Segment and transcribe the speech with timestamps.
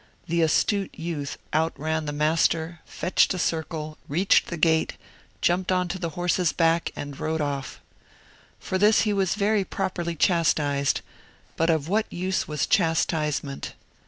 [0.27, 4.93] The astute youth outran the master, fetched a circle, reached the gate,
[5.41, 7.79] jumped on to the horse's back and rode off.
[8.59, 11.01] For this he was very properly chastised;
[11.55, 13.73] but, of what use was chastisement?